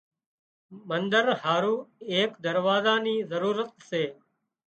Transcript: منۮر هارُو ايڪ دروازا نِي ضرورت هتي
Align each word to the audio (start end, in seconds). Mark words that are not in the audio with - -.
منۮر 0.87 1.27
هارُو 1.41 1.75
ايڪ 2.11 2.31
دروازا 2.45 2.95
نِي 3.05 3.15
ضرورت 3.31 3.69
هتي 3.79 4.05